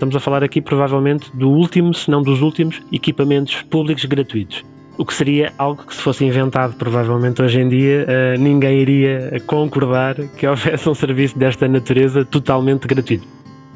[0.00, 4.64] Estamos a falar aqui provavelmente do último, se não dos últimos, equipamentos públicos gratuitos.
[4.96, 9.38] O que seria algo que, se fosse inventado provavelmente hoje em dia, uh, ninguém iria
[9.46, 13.28] concordar que houvesse um serviço desta natureza totalmente gratuito.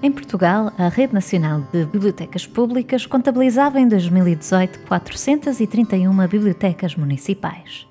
[0.03, 7.87] Em Portugal, a Rede Nacional de Bibliotecas Públicas contabilizava em 2018 431 bibliotecas municipais.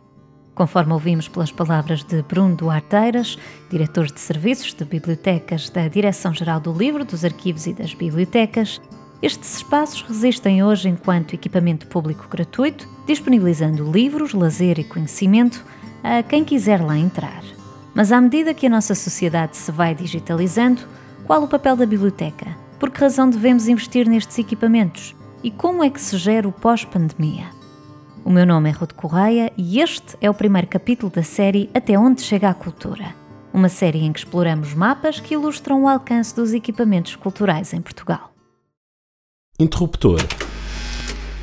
[0.56, 3.40] Conforme ouvimos pelas palavras de Bruno Duarteiras,
[3.72, 8.80] diretor de Serviços de Bibliotecas da Direção-Geral do Livro, dos Arquivos e das Bibliotecas,
[9.20, 15.66] estes espaços resistem hoje enquanto equipamento público gratuito, disponibilizando livros, lazer e conhecimento
[16.04, 17.42] a quem quiser lá entrar.
[17.96, 20.82] Mas à medida que a nossa sociedade se vai digitalizando,
[21.26, 22.56] qual o papel da biblioteca?
[22.78, 25.16] Por que razão devemos investir nestes equipamentos?
[25.44, 27.63] E como é que se gera o pós-pandemia?
[28.26, 32.00] O meu nome é Ruth Correia e este é o primeiro capítulo da série Até
[32.00, 33.14] onde chega a cultura.
[33.54, 38.34] Uma série em que exploramos mapas que ilustram o alcance dos equipamentos culturais em Portugal.
[39.60, 40.22] Interruptor.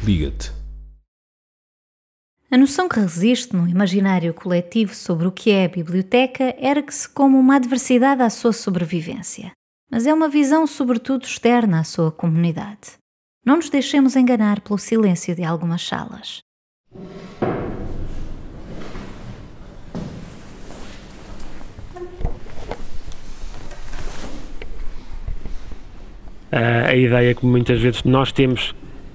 [0.03, 0.53] Liga-te.
[2.51, 7.39] A noção que resiste no imaginário coletivo sobre o que é a biblioteca ergue-se como
[7.39, 9.53] uma adversidade à sua sobrevivência,
[9.91, 12.93] mas é uma visão sobretudo externa à sua comunidade.
[13.45, 16.41] Não nos deixemos enganar pelo silêncio de algumas salas.
[26.91, 28.75] A ideia que muitas vezes nós temos,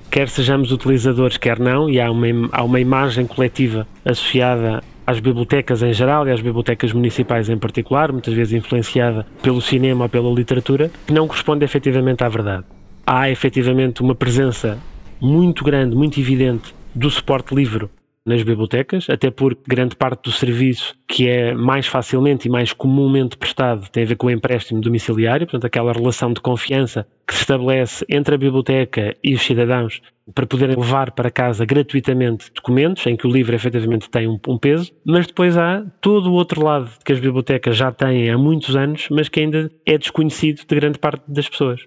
[0.09, 5.83] quer sejamos utilizadores, quer não, e há uma, há uma imagem coletiva associada às bibliotecas
[5.83, 10.33] em geral e às bibliotecas municipais em particular, muitas vezes influenciada pelo cinema ou pela
[10.33, 12.63] literatura, que não corresponde efetivamente à verdade.
[13.05, 14.79] Há efetivamente uma presença
[15.19, 17.89] muito grande, muito evidente do suporte livre
[18.25, 23.37] nas bibliotecas, até porque grande parte do serviço que é mais facilmente e mais comumente
[23.37, 27.41] prestado tem a ver com o empréstimo domiciliário, portanto, aquela relação de confiança que se
[27.41, 30.01] estabelece entre a biblioteca e os cidadãos
[30.33, 34.57] para poderem levar para casa gratuitamente documentos em que o livro efetivamente tem um, um
[34.57, 38.75] peso, mas depois há todo o outro lado que as bibliotecas já têm há muitos
[38.75, 41.81] anos, mas que ainda é desconhecido de grande parte das pessoas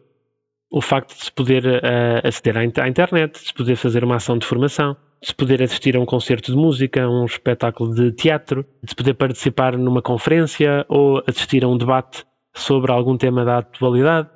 [0.70, 4.36] o facto de se poder uh, aceder à, internet, de se poder fazer uma ação
[4.36, 8.12] de formação, de se poder assistir a um concerto de música, a um espetáculo de
[8.12, 12.24] teatro, de se poder participar numa conferência ou assistir a um debate
[12.54, 14.28] sobre algum tema da atualidade.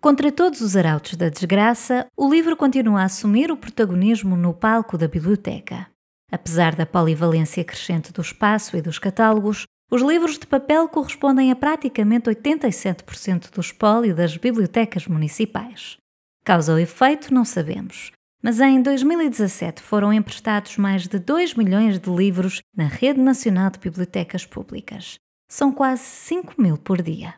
[0.00, 4.98] Contra todos os arautos da desgraça, o livro continua a assumir o protagonismo no palco
[4.98, 5.86] da biblioteca.
[6.30, 11.54] Apesar da polivalência crescente do espaço e dos catálogos, os livros de papel correspondem a
[11.54, 15.98] praticamente 87% do espólio das bibliotecas municipais.
[16.42, 18.10] Causa ou efeito, não sabemos.
[18.42, 23.80] Mas em 2017 foram emprestados mais de 2 milhões de livros na Rede Nacional de
[23.80, 25.18] Bibliotecas Públicas.
[25.46, 27.34] São quase 5 mil por dia.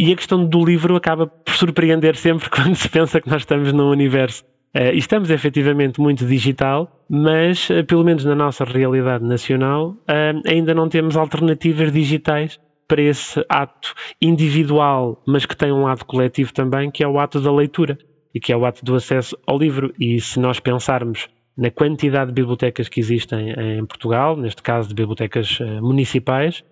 [0.00, 3.70] E a questão do livro acaba por surpreender sempre quando se pensa que nós estamos
[3.70, 4.46] num universo
[4.94, 10.88] estamos efetivamente muito digital, mas uh, pelo menos na nossa realidade nacional uh, ainda não
[10.88, 12.58] temos alternativas digitais
[12.88, 17.40] para esse ato individual, mas que tem um lado coletivo também, que é o ato
[17.40, 17.96] da leitura
[18.34, 19.94] e que é o ato do acesso ao livro.
[19.98, 24.94] E se nós pensarmos na quantidade de bibliotecas que existem em Portugal, neste caso de
[24.94, 26.64] bibliotecas municipais,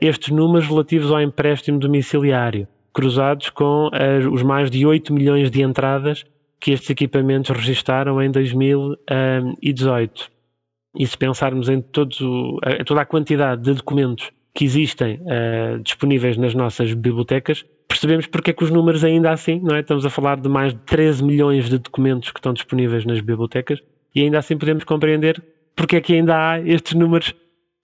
[0.00, 3.90] estes números relativos ao empréstimo domiciliário, cruzados com
[4.32, 6.24] os mais de 8 milhões de entradas
[6.60, 10.30] que estes equipamentos registaram em 2018.
[10.96, 16.36] E se pensarmos em todos o, toda a quantidade de documentos que existem uh, disponíveis
[16.36, 19.80] nas nossas bibliotecas, percebemos porque é que os números ainda assim, não é?
[19.80, 23.80] Estamos a falar de mais de 13 milhões de documentos que estão disponíveis nas bibliotecas
[24.14, 25.42] e ainda assim podemos compreender
[25.76, 27.34] porque é que ainda há estes números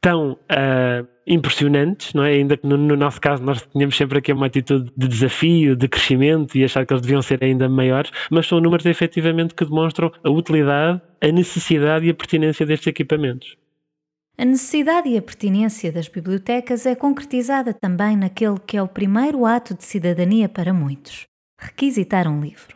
[0.04, 2.34] tão uh, impressionantes, não é?
[2.34, 5.88] Ainda que no, no, nosso caso nós tínhamos sempre aqui uma atitude de desafio, de
[5.88, 10.12] crescimento e achar que eles deviam ser ainda maiores, mas são números efetivamente que demonstram
[10.22, 13.56] a utilidade, a necessidade e a pertinência destes equipamentos.
[14.36, 19.46] A necessidade e a pertinência das bibliotecas é concretizada também naquele que é o primeiro
[19.46, 21.26] ato de cidadania para muitos:
[21.58, 22.73] requisitar um livro.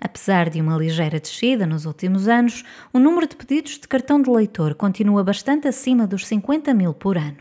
[0.00, 4.30] Apesar de uma ligeira descida nos últimos anos, o número de pedidos de cartão de
[4.30, 7.36] leitor continua bastante acima dos 50 mil por ano.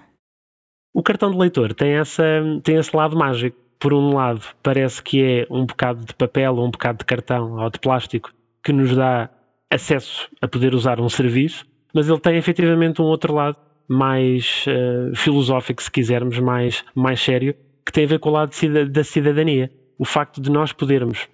[0.94, 2.23] O cartão de leitor tem, essa,
[2.63, 3.57] tem esse lado mágico.
[3.79, 7.53] Por um lado, parece que é um bocado de papel ou um bocado de cartão
[7.53, 9.29] ou de plástico que nos dá
[9.71, 13.56] acesso a poder usar um serviço, mas ele tem efetivamente um outro lado
[13.88, 18.51] mais uh, filosófico, se quisermos, mais, mais sério, que tem a ver com o lado
[18.89, 19.71] da cidadania.
[19.97, 21.27] O facto de nós podermos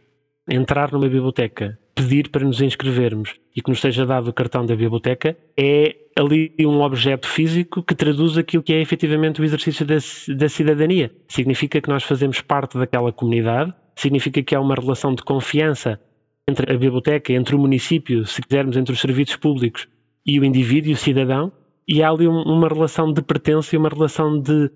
[0.50, 4.76] entrar numa biblioteca, pedir para nos inscrevermos e que nos seja dado o cartão da
[4.76, 9.96] biblioteca, é ali um objeto físico que traduz aquilo que é efetivamente o exercício da,
[10.36, 11.12] da cidadania.
[11.28, 16.00] Significa que nós fazemos parte daquela comunidade, significa que há uma relação de confiança
[16.48, 19.88] entre a biblioteca, entre o município, se quisermos, entre os serviços públicos
[20.26, 21.52] e o indivíduo, o cidadão,
[21.88, 24.70] e há ali uma relação de pertença e uma relação de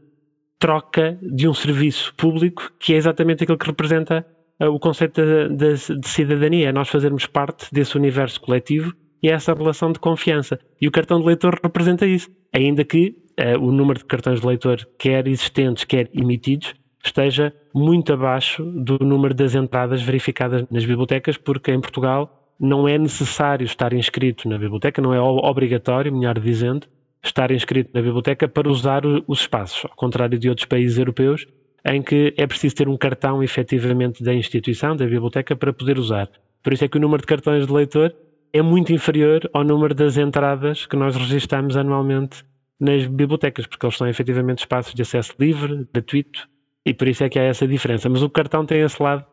[0.60, 4.26] troca de um serviço público que é exatamente aquilo que representa
[4.68, 9.34] o conceito de, de, de, cidadania, é nós fazermos parte desse universo coletivo e é
[9.34, 10.60] essa relação de confiança.
[10.82, 14.48] E o cartão de leitor representa isso, ainda que uh, o número de cartões de
[14.48, 16.74] leitor, quer existentes, quer emitidos,
[17.04, 22.98] esteja muito abaixo do número das entradas verificadas nas bibliotecas, porque em Portugal não é
[22.98, 26.88] necessário estar inscrito na biblioteca, não é obrigatório, melhor dizendo,
[27.24, 31.46] estar inscrito na biblioteca para usar os espaços, ao contrário de outros países europeus,
[31.86, 36.30] em que é preciso ter um cartão efetivamente da instituição, da biblioteca, para poder usar.
[36.64, 38.14] Por isso é que o número de cartões de leitor
[38.52, 42.44] é muito inferior ao número das entradas que nós registramos anualmente
[42.80, 46.48] nas bibliotecas, porque eles são efetivamente espaços de acesso livre, gratuito,
[46.86, 48.10] e por isso é que há essa diferença.
[48.10, 49.26] Mas o cartão tem esse lado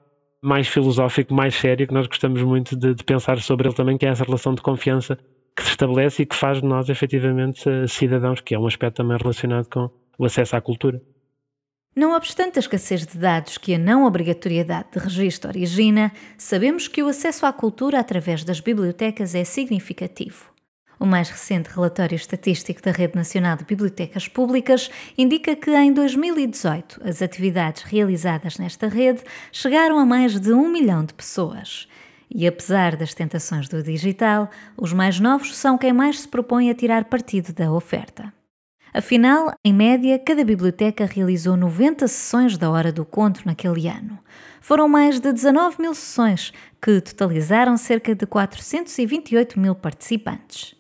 [0.43, 4.07] mais filosófico, mais sério, que nós gostamos muito de, de pensar sobre ele também, que
[4.07, 5.19] é essa relação de confiança
[5.57, 8.97] que se estabelece e que faz de nós efetivamente eh, cidadãos, que é um aspecto
[8.97, 9.89] também relacionado com
[10.19, 11.01] o acesso à cultura.
[11.99, 17.03] Não obstante a escassez de dados que a não obrigatoriedade de registro origina, sabemos que
[17.03, 20.53] o acesso à cultura através das bibliotecas é significativo.
[21.01, 27.01] O mais recente relatório estatístico da Rede Nacional de Bibliotecas Públicas indica que em 2018
[27.03, 31.89] as atividades realizadas nesta rede chegaram a mais de um milhão de pessoas.
[32.31, 36.75] E apesar das tentações do digital, os mais novos são quem mais se propõe a
[36.75, 38.35] tirar partido da oferta.
[38.93, 44.19] Afinal, em média, cada biblioteca realizou 90 sessões da Hora do Conto naquele ano.
[44.61, 50.75] Foram mais de 19 mil sessões, que totalizaram cerca de 428 mil participantes.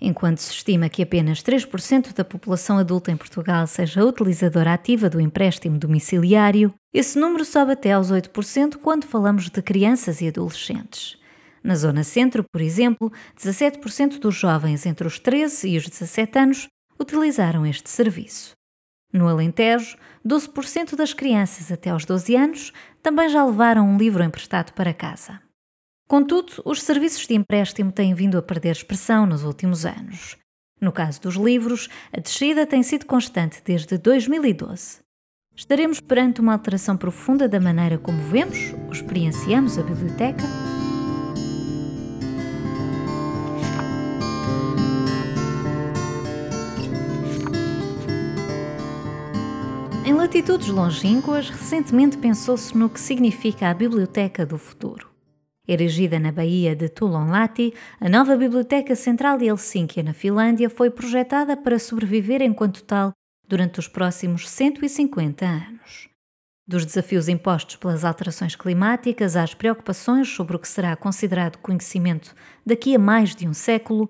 [0.00, 5.20] Enquanto se estima que apenas 3% da população adulta em Portugal seja utilizadora ativa do
[5.20, 11.18] empréstimo domiciliário, esse número sobe até aos 8% quando falamos de crianças e adolescentes.
[11.64, 16.68] Na Zona Centro, por exemplo, 17% dos jovens entre os 13 e os 17 anos
[16.98, 18.52] utilizaram este serviço.
[19.12, 19.96] No Alentejo,
[20.26, 22.72] 12% das crianças até aos 12 anos
[23.02, 25.40] também já levaram um livro emprestado para casa.
[26.06, 30.36] Contudo, os serviços de empréstimo têm vindo a perder expressão nos últimos anos.
[30.80, 35.00] No caso dos livros, a descida tem sido constante desde 2012.
[35.54, 40.44] Estaremos perante uma alteração profunda da maneira como vemos ou experienciamos a biblioteca?
[50.08, 55.06] Em latitudes longínquas, recentemente pensou-se no que significa a biblioteca do futuro.
[55.68, 61.58] Erigida na Baía de Tulonlati, a nova Biblioteca Central de Helsínquia, na Finlândia, foi projetada
[61.58, 63.12] para sobreviver enquanto tal
[63.46, 66.08] durante os próximos 150 anos.
[66.66, 72.34] Dos desafios impostos pelas alterações climáticas às preocupações sobre o que será considerado conhecimento
[72.64, 74.08] daqui a mais de um século,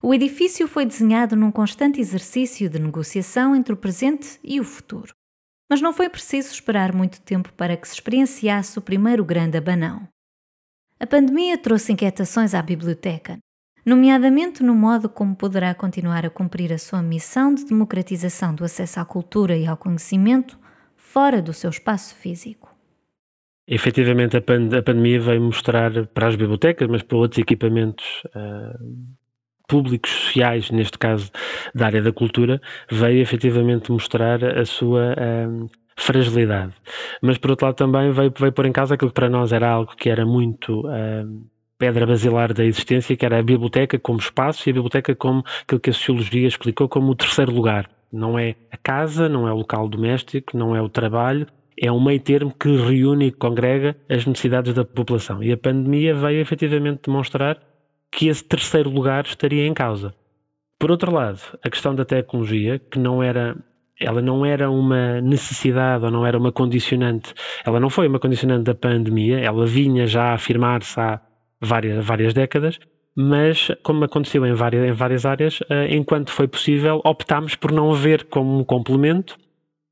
[0.00, 5.12] o edifício foi desenhado num constante exercício de negociação entre o presente e o futuro.
[5.72, 10.06] Mas não foi preciso esperar muito tempo para que se experienciasse o primeiro grande abanão.
[11.00, 13.38] A pandemia trouxe inquietações à biblioteca,
[13.82, 19.00] nomeadamente no modo como poderá continuar a cumprir a sua missão de democratização do acesso
[19.00, 20.58] à cultura e ao conhecimento
[20.94, 22.76] fora do seu espaço físico.
[23.66, 28.78] Efetivamente, a, pand a pandemia veio mostrar para as bibliotecas, mas para outros equipamentos uh,
[29.72, 31.30] públicos, sociais, neste caso
[31.74, 32.60] da área da cultura,
[32.90, 36.74] veio efetivamente mostrar a sua uh, fragilidade.
[37.22, 39.70] Mas por outro lado também veio, veio pôr em causa aquilo que para nós era
[39.70, 41.46] algo que era muito uh,
[41.78, 45.80] pedra basilar da existência, que era a biblioteca como espaço e a biblioteca como aquilo
[45.80, 47.88] que a sociologia explicou como o terceiro lugar.
[48.12, 51.46] Não é a casa, não é o local doméstico, não é o trabalho,
[51.80, 55.42] é um meio termo que reúne e congrega as necessidades da população.
[55.42, 57.71] E a pandemia veio efetivamente demonstrar
[58.12, 60.14] que esse terceiro lugar estaria em causa.
[60.78, 63.56] Por outro lado, a questão da tecnologia, que não era
[63.98, 67.32] ela não era uma necessidade ou não era uma condicionante,
[67.64, 71.20] ela não foi uma condicionante da pandemia, ela vinha já a afirmar-se há
[71.60, 72.80] várias, várias décadas,
[73.14, 77.92] mas como aconteceu em várias, em várias áreas, eh, enquanto foi possível, optámos por não
[77.92, 79.38] ver como um complemento,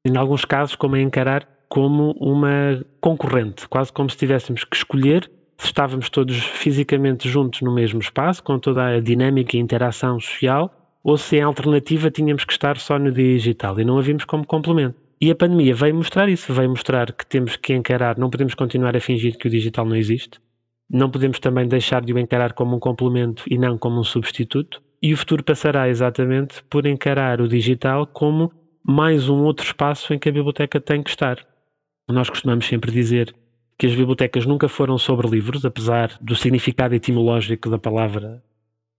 [0.04, 5.30] em alguns casos, como a encarar como uma concorrente, quase como se tivéssemos que escolher
[5.66, 11.16] estávamos todos fisicamente juntos no mesmo espaço, com toda a dinâmica e interação social, ou
[11.16, 14.96] se em alternativa tínhamos que estar só no digital e não a vimos como complemento.
[15.20, 18.96] E a pandemia veio mostrar isso, veio mostrar que temos que encarar, não podemos continuar
[18.96, 20.40] a fingir que o digital não existe,
[20.88, 24.82] não podemos também deixar de o encarar como um complemento e não como um substituto,
[25.02, 28.50] e o futuro passará exatamente por encarar o digital como
[28.82, 31.46] mais um outro espaço em que a biblioteca tem que estar.
[32.08, 33.34] Nós costumamos sempre dizer
[33.80, 38.42] que as bibliotecas nunca foram sobre livros, apesar do significado etimológico da palavra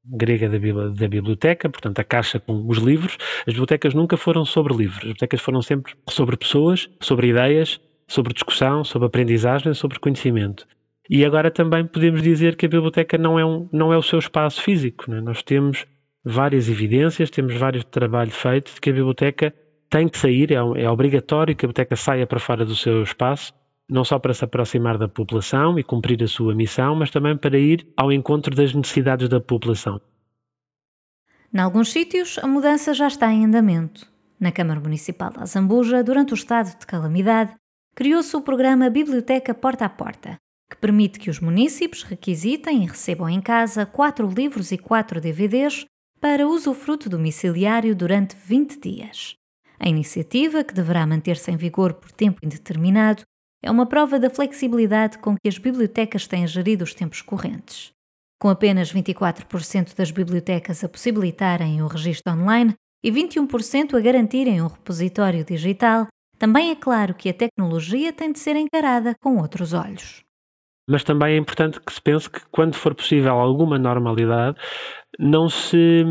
[0.04, 3.16] grega da, da, biblioteca, portanto a caixa com os livros.
[3.42, 8.34] As bibliotecas nunca foram sobre livros, as bibliotecas foram sempre sobre pessoas, sobre ideias, sobre
[8.34, 10.66] discussão, sobre aprendizagem, sobre conhecimento.
[11.08, 14.18] E agora também podemos dizer que a biblioteca não é, um, não é o seu
[14.18, 15.14] espaço físico.
[15.14, 15.22] É?
[15.22, 15.86] Nós temos
[16.26, 19.54] várias evidências, temos vários trabalho feito de que a biblioteca
[19.92, 23.54] tem que sair, é, é obrigatório que a biblioteca saia para fora do seu espaço
[23.92, 27.60] não só para se aproximar da população e cumprir a sua missão, mas também para
[27.60, 30.00] ir ao encontro das necessidades da população.
[31.54, 34.10] Em alguns sítios, a mudança já está em andamento.
[34.40, 37.54] Na Câmara Municipal da Zambuja, durante o estado de calamidade,
[37.94, 40.38] criou-se o programa Biblioteca Porta a Porta,
[40.70, 45.86] que permite que os municípios requisitem e recebam em casa quatro livros e quatro DVDs
[46.22, 49.36] para usufruto domiciliário durante 20 dias.
[49.78, 53.24] A iniciativa, que deverá manter-se em vigor por tempo indeterminado,
[53.64, 57.92] é uma prova da flexibilidade com que as bibliotecas têm gerido os tempos correntes.
[58.40, 64.68] Com apenas 24% das bibliotecas a possibilitarem o registro online e 21% a garantirem um
[64.68, 66.08] repositório digital,
[66.40, 70.22] também é claro que a tecnologia tem de ser encarada com outros olhos.
[70.90, 74.58] Mas também é importante que se pense que, quando for possível alguma normalidade,
[75.20, 76.04] não se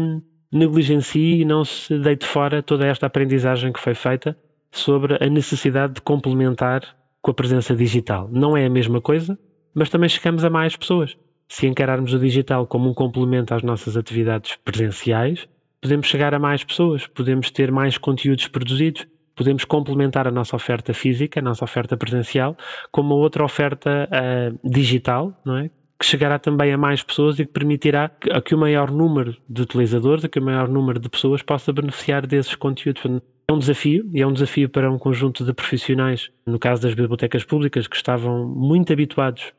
[0.52, 4.38] negligencie e não se deite fora toda esta aprendizagem que foi feita
[4.70, 8.28] sobre a necessidade de complementar com a presença digital.
[8.30, 9.38] Não é a mesma coisa,
[9.74, 11.16] mas também chegamos a mais pessoas.
[11.48, 15.48] Se encararmos o digital como um complemento às nossas atividades presenciais,
[15.80, 20.92] podemos chegar a mais pessoas, podemos ter mais conteúdos produzidos, podemos complementar a nossa oferta
[20.92, 22.56] física, a nossa oferta presencial,
[22.92, 25.70] com uma outra oferta uh, digital, não é?
[26.00, 29.60] que chegará também a mais pessoas e que permitirá que, que o maior número de
[29.60, 33.02] utilizadores, que o maior número de pessoas possa beneficiar desses conteúdos.
[33.50, 36.94] É um desafio e é um desafio para um conjunto de profissionais, no caso das
[36.94, 39.52] bibliotecas públicas, que estavam muito habituados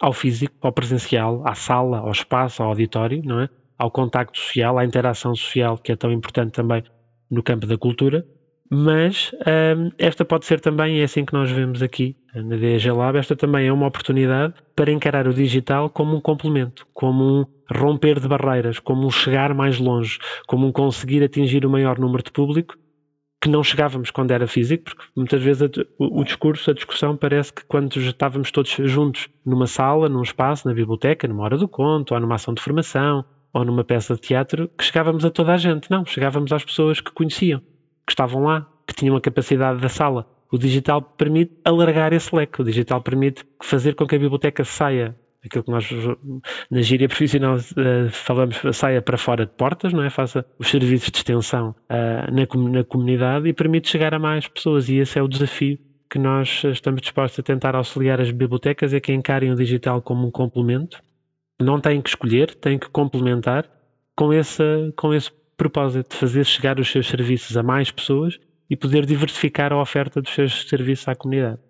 [0.00, 3.48] ao físico, ao presencial, à sala, ao espaço, ao auditório, não é?
[3.78, 6.82] Ao contacto social, à interação social, que é tão importante também
[7.30, 8.26] no campo da cultura.
[8.68, 9.30] Mas
[9.76, 13.36] um, esta pode ser também, é assim que nós vemos aqui na DG Lab, esta
[13.36, 18.26] também é uma oportunidade para encarar o digital como um complemento, como um romper de
[18.26, 22.76] barreiras, como um chegar mais longe, como um conseguir atingir o maior número de público
[23.40, 25.66] que não chegávamos quando era físico, porque muitas vezes a,
[25.98, 30.66] o, o, discurso, a discussão parece que quando estávamos todos juntos numa sala, num espaço,
[30.66, 34.20] na biblioteca, numa hora do conto, ou numa ação de formação, ou numa peça de
[34.20, 35.90] teatro, que chegávamos a toda a gente.
[35.90, 37.60] Não, chegávamos às pessoas que conheciam,
[38.06, 40.26] que estavam lá, que tinham a capacidade da sala.
[40.50, 45.16] O digital permite alargar esse leque, o digital permite fazer com que a biblioteca saia
[45.44, 45.88] aquilo que nós
[46.70, 50.10] na gíria profissional uh, falamos, saia para fora de portas, não é?
[50.10, 54.88] Faça os serviços de extensão uh, na, na comunidade e permite chegar a mais pessoas.
[54.88, 55.78] E esse é o desafio
[56.08, 60.26] que nós estamos dispostos a tentar auxiliar as bibliotecas é que encarem o digital como
[60.26, 61.02] um complemento.
[61.60, 63.68] Não têm que escolher, têm que complementar
[64.14, 64.62] com esse,
[64.96, 68.38] com esse propósito de fazer chegar os seus serviços a mais pessoas
[68.68, 71.60] e poder diversificar a oferta dos seus serviços à comunidade.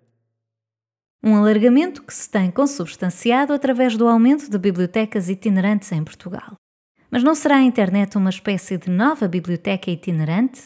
[1.23, 6.55] Um alargamento que se tem consubstanciado através do aumento de bibliotecas itinerantes em Portugal.
[7.09, 10.65] Mas não será a internet uma espécie de nova biblioteca itinerante?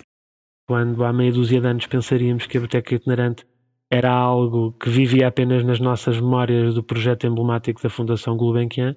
[0.68, 3.46] Quando há meia dúzia de anos pensaríamos que a biblioteca itinerante
[3.90, 8.96] era algo que vivia apenas nas nossas memórias do projeto emblemático da Fundação Gulbenkian,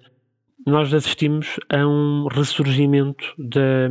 [0.67, 3.89] nós assistimos a um ressurgimento da,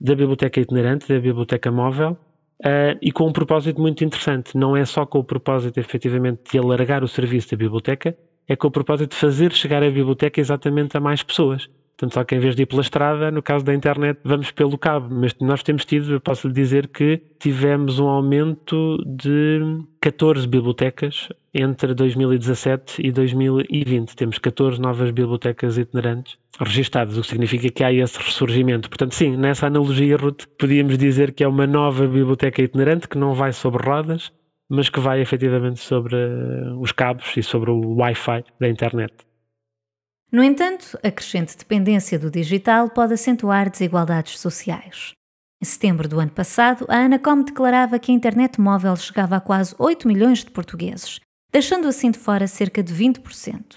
[0.00, 2.16] da biblioteca itinerante, da biblioteca móvel,
[2.60, 4.56] Uh, e com um propósito muito interessante.
[4.56, 8.68] Não é só com o propósito, efetivamente, de alargar o serviço da biblioteca, é com
[8.68, 11.68] o propósito de fazer chegar a biblioteca exatamente a mais pessoas.
[11.96, 14.76] Portanto, só que em vez de ir pela estrada, no caso da internet, vamos pelo
[14.76, 15.08] cabo.
[15.14, 19.60] Mas nós temos tido, eu posso lhe dizer que tivemos um aumento de
[20.00, 24.16] 14 bibliotecas entre 2017 e 2020.
[24.16, 28.88] Temos 14 novas bibliotecas itinerantes registadas, o que significa que há esse ressurgimento.
[28.88, 33.34] Portanto, sim, nessa analogia, Ruth, podíamos dizer que é uma nova biblioteca itinerante que não
[33.34, 34.32] vai sobre rodas,
[34.68, 36.16] mas que vai efetivamente sobre
[36.80, 39.14] os cabos e sobre o Wi-Fi da internet.
[40.34, 45.12] No entanto, a crescente dependência do digital pode acentuar desigualdades sociais.
[45.62, 49.76] Em setembro do ano passado, a Anacom declarava que a internet móvel chegava a quase
[49.78, 51.20] 8 milhões de portugueses,
[51.52, 53.76] deixando assim de fora cerca de 20%.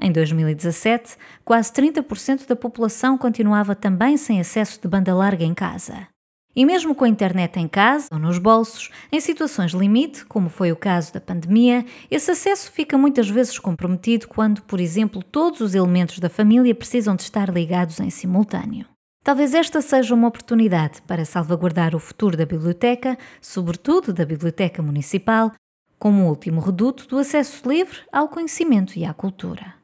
[0.00, 6.08] Em 2017, quase 30% da população continuava também sem acesso de banda larga em casa.
[6.54, 10.70] E mesmo com a internet em casa ou nos bolsos, em situações limite, como foi
[10.70, 15.74] o caso da pandemia, esse acesso fica muitas vezes comprometido quando, por exemplo, todos os
[15.74, 18.86] elementos da família precisam de estar ligados em simultâneo.
[19.24, 25.52] Talvez esta seja uma oportunidade para salvaguardar o futuro da biblioteca, sobretudo da biblioteca municipal,
[25.98, 29.81] como último reduto do acesso livre ao conhecimento e à cultura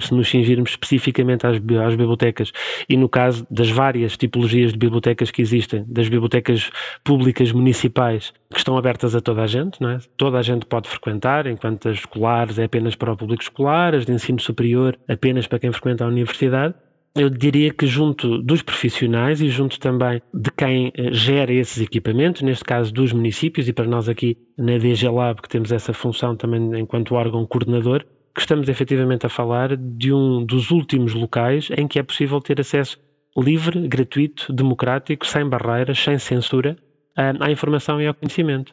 [0.00, 2.52] se nos cingirmos especificamente às, às, bibliotecas
[2.88, 6.70] e no caso das várias tipologias de bibliotecas que existem, das bibliotecas
[7.02, 9.98] públicas municipais que estão abertas a toda a gente, não é?
[10.16, 14.06] toda a gente pode frequentar, enquanto as escolares é apenas para o público escolar, as
[14.06, 16.74] de ensino superior apenas para quem frequenta a universidade.
[17.16, 22.42] Eu diria que junto dos profissionais e junto também de quem eh, gera esses equipamentos,
[22.42, 26.36] neste caso dos municípios, e para nós aqui na DG Lab, que temos essa função
[26.36, 28.04] também enquanto órgão coordenador,
[28.38, 32.60] que estamos efetivamente a falar de um dos últimos locais em que é possível ter
[32.60, 32.96] acesso
[33.36, 36.76] livre, gratuito, democrático, sem barreiras, sem censura
[37.16, 38.72] à informação e ao conhecimento.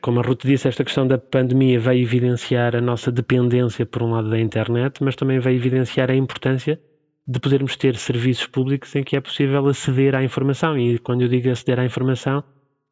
[0.00, 4.12] Como a Ruth disse, esta questão da pandemia vai evidenciar a nossa dependência, por um
[4.12, 6.80] lado, da internet, mas também vai evidenciar a importância
[7.26, 10.78] de podermos ter serviços públicos em que é possível aceder à informação.
[10.78, 12.42] E quando eu digo aceder à informação,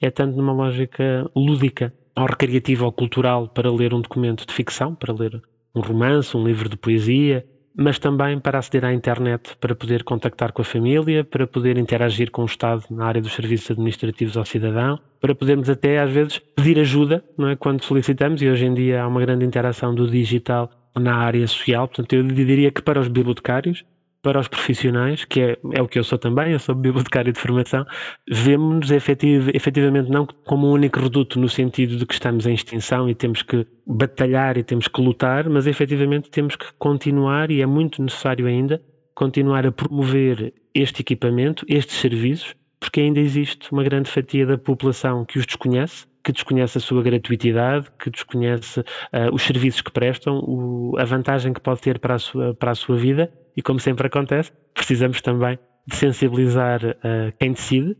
[0.03, 4.94] é tanto numa lógica lúdica ou recreativa ou cultural para ler um documento de ficção,
[4.94, 5.42] para ler
[5.75, 7.44] um romance, um livro de poesia,
[7.76, 12.30] mas também para aceder à internet, para poder contactar com a família, para poder interagir
[12.30, 16.38] com o Estado na área dos serviços administrativos ao cidadão, para podermos até às vezes
[16.38, 17.56] pedir ajuda não é?
[17.56, 21.87] quando solicitamos, e hoje em dia há uma grande interação do digital na área social.
[21.87, 23.85] Portanto, eu diria que para os bibliotecários
[24.26, 27.38] para os profissionais, que é, é o que eu sou também, eu sou bibliotecário de
[27.38, 27.87] formação,
[28.28, 33.09] vemos-nos efetiv, efetivamente não como um único reduto no sentido de que estamos em extinção
[33.09, 37.66] e temos que batalhar e temos que lutar, mas efetivamente temos que continuar e é
[37.66, 38.83] muito necessário ainda
[39.14, 45.25] continuar a promover este equipamento, estes serviços, porque ainda existe uma grande fatia da população
[45.25, 50.40] que os desconhece, que desconhece a sua gratuitidade, que desconhece uh, os serviços que prestam,
[50.40, 53.81] o, a vantagem que pode ter para a sua, para a sua vida e, como
[53.81, 57.97] sempre acontece, precisamos também de sensibilizar uh, quem decide,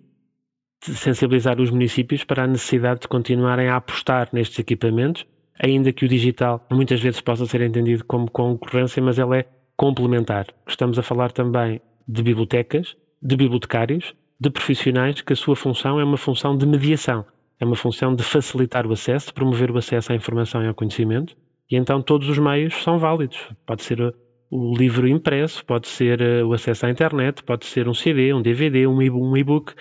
[0.87, 5.27] de sensibilizar os municípios para a necessidade de continuarem a apostar nestes equipamentos,
[5.59, 10.47] ainda que o digital muitas vezes possa ser entendido como concorrência, mas ele é complementar.
[10.67, 16.05] Estamos a falar também de bibliotecas, de bibliotecários, de profissionais que a sua função é
[16.05, 17.25] uma função de mediação,
[17.59, 20.75] é uma função de facilitar o acesso, de promover o acesso à informação e ao
[20.75, 21.35] conhecimento,
[21.71, 23.39] e então todos os meios são válidos.
[23.65, 24.15] Pode ser
[24.57, 28.41] o livro impresso, pode ser eh, o acesso à internet, pode ser um CD, um
[28.41, 29.75] DVD, um e-book.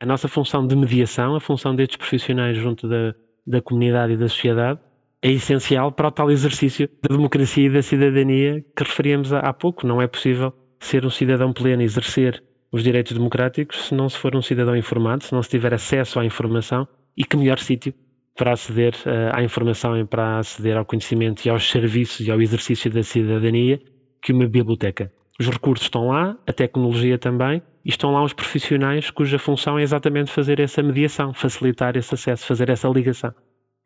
[0.00, 3.14] A nossa função de mediação, a função destes profissionais junto da,
[3.46, 4.80] da comunidade e da sociedade,
[5.20, 9.86] é essencial para o tal exercício da democracia e da cidadania que referíamos há pouco.
[9.86, 12.42] Não é possível ser um cidadão pleno, exercer
[12.72, 16.18] os direitos democráticos se não se for um cidadão informado, se não se tiver acesso
[16.18, 17.92] à informação e que melhor sítio
[18.34, 22.40] para aceder uh, à informação e para aceder ao conhecimento e aos serviços e ao
[22.40, 23.78] exercício da cidadania
[24.22, 25.12] que uma biblioteca.
[25.38, 29.82] Os recursos estão lá, a tecnologia também, e estão lá os profissionais cuja função é
[29.82, 33.34] exatamente fazer essa mediação, facilitar esse acesso, fazer essa ligação.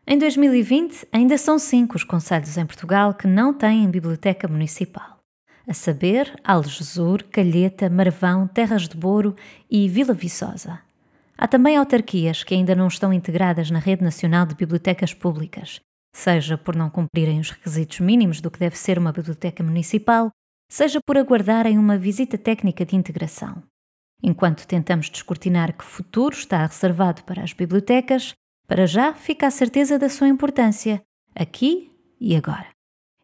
[0.07, 5.16] Em 2020, ainda são cinco os conselhos em Portugal que não têm biblioteca municipal.
[5.66, 9.35] A saber, Algesur, Calheta, Marvão, Terras de Boro
[9.68, 10.79] e Vila Viçosa.
[11.37, 15.81] Há também autarquias que ainda não estão integradas na Rede Nacional de Bibliotecas Públicas
[16.17, 20.31] seja por não cumprirem os requisitos mínimos do que deve ser uma biblioteca municipal,
[20.67, 23.63] seja por aguardarem uma visita técnica de integração.
[24.23, 28.33] Enquanto tentamos descortinar que futuro está reservado para as bibliotecas,
[28.67, 31.03] para já fica a certeza da sua importância,
[31.35, 32.67] aqui e agora.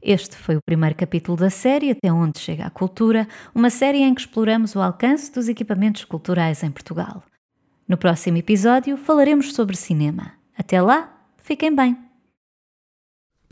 [0.03, 4.15] Este foi o primeiro capítulo da série Até Onde Chega a Cultura, uma série em
[4.15, 7.23] que exploramos o alcance dos equipamentos culturais em Portugal.
[7.89, 10.35] No próximo episódio falaremos sobre cinema.
[10.59, 12.12] Até lá, fiquem bem!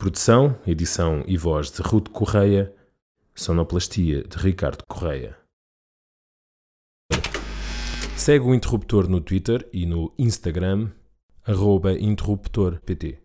[0.01, 2.73] Produção, edição e voz de Ruth Correia.
[3.35, 5.37] Sonoplastia de Ricardo Correia.
[8.17, 10.89] Segue o Interruptor no Twitter e no Instagram,
[11.45, 13.19] arroba interruptorpt.